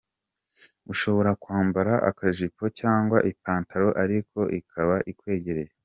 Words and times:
Ushobora 0.93 1.31
kwambara 1.43 1.93
akajipo 2.09 2.63
cga 2.77 3.17
ipantalo 3.31 3.89
ariko 4.03 4.39
ikaba 4.59 4.95
ikwegereye. 5.11 5.71